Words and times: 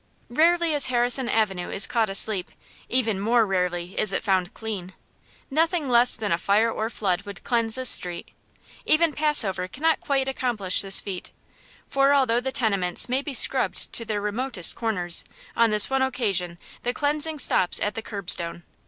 Rarely 0.31 0.73
as 0.73 0.87
Harrison 0.87 1.29
Avenue 1.29 1.69
is 1.69 1.85
caught 1.85 2.09
asleep, 2.09 2.49
even 2.89 3.19
more 3.19 3.45
rarely 3.45 3.95
is 3.99 4.11
it 4.11 4.23
found 4.23 4.51
clean. 4.51 4.93
Nothing 5.51 5.87
less 5.87 6.15
than 6.15 6.31
a 6.31 6.39
fire 6.39 6.71
or 6.71 6.89
flood 6.89 7.21
would 7.21 7.43
cleanse 7.43 7.75
this 7.75 7.89
street. 7.89 8.31
Even 8.83 9.13
Passover 9.13 9.67
cannot 9.67 9.99
quite 9.99 10.27
accomplish 10.27 10.81
this 10.81 11.01
feat. 11.01 11.31
For 11.87 12.15
although 12.15 12.41
the 12.41 12.51
tenements 12.51 13.09
may 13.09 13.21
be 13.21 13.35
scrubbed 13.35 13.93
to 13.93 14.03
their 14.03 14.21
remotest 14.21 14.75
corners, 14.75 15.23
on 15.55 15.69
this 15.69 15.87
one 15.87 16.01
occasion, 16.01 16.57
the 16.81 16.93
cleansing 16.95 17.37
stops 17.37 17.79
at 17.79 17.93
the 17.93 18.01
curbstone. 18.01 18.63